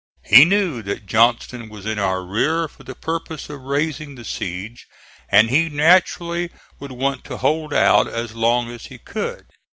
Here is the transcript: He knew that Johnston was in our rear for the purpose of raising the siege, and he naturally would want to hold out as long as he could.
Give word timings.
He 0.25 0.45
knew 0.45 0.81
that 0.81 1.05
Johnston 1.05 1.69
was 1.69 1.85
in 1.85 1.99
our 1.99 2.23
rear 2.23 2.67
for 2.67 2.83
the 2.83 2.95
purpose 2.95 3.51
of 3.51 3.61
raising 3.61 4.15
the 4.15 4.25
siege, 4.25 4.87
and 5.29 5.51
he 5.51 5.69
naturally 5.69 6.49
would 6.79 6.91
want 6.91 7.23
to 7.25 7.37
hold 7.37 7.71
out 7.71 8.07
as 8.07 8.33
long 8.33 8.71
as 8.71 8.87
he 8.87 8.97
could. 8.97 9.45